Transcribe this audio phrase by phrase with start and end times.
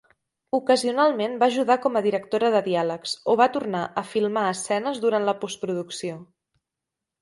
[0.59, 5.31] Ocasionalment va ajudar com a directora de diàlegs o va tornar a filmar escenes durant
[5.33, 6.23] la post-producció.